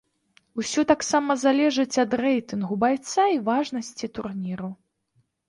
Усё 0.61 0.81
таксама 0.91 1.35
залежыць 1.41 1.99
ад 2.05 2.11
рэйтынгу 2.23 2.79
байца 2.85 3.21
і 3.35 3.39
важнасці 3.51 4.11
турніру. 4.19 4.73